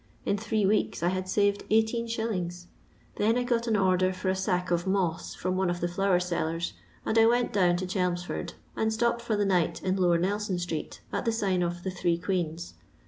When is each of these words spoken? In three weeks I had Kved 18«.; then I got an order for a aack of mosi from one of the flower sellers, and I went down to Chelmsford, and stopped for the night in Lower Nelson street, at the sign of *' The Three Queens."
In 0.25 0.35
three 0.35 0.65
weeks 0.65 1.03
I 1.03 1.09
had 1.09 1.25
Kved 1.25 1.61
18«.; 1.69 2.65
then 3.17 3.37
I 3.37 3.43
got 3.43 3.67
an 3.67 3.77
order 3.77 4.11
for 4.11 4.29
a 4.29 4.33
aack 4.33 4.71
of 4.71 4.85
mosi 4.87 5.37
from 5.37 5.55
one 5.55 5.69
of 5.69 5.79
the 5.79 5.87
flower 5.87 6.19
sellers, 6.19 6.73
and 7.05 7.19
I 7.19 7.27
went 7.27 7.53
down 7.53 7.75
to 7.77 7.85
Chelmsford, 7.85 8.55
and 8.75 8.91
stopped 8.91 9.21
for 9.21 9.35
the 9.35 9.45
night 9.45 9.83
in 9.83 9.97
Lower 9.97 10.17
Nelson 10.17 10.57
street, 10.57 11.01
at 11.13 11.25
the 11.25 11.31
sign 11.31 11.61
of 11.61 11.83
*' 11.83 11.83
The 11.83 11.91
Three 11.91 12.17
Queens." 12.17 12.73